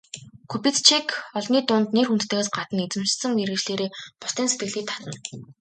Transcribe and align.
Кубицчек 0.51 1.07
олны 1.37 1.59
дунд 1.67 1.87
нэр 1.95 2.05
хүндтэйгээс 2.09 2.49
гадна 2.57 2.81
эзэмшсэн 2.85 3.31
мэргэжлээрээ 3.35 3.89
бусдын 4.21 4.47
сэтгэлийг 4.49 4.85
татна. 4.89 5.11